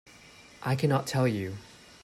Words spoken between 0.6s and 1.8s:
I cannot tell you.